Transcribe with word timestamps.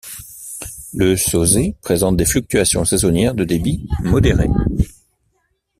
Le 0.95 1.15
Sauzay 1.15 1.75
présente 1.83 2.17
des 2.17 2.25
fluctuations 2.25 2.85
saisonnières 2.85 3.35
de 3.35 3.43
débit 3.43 3.87
modérées. 3.99 4.49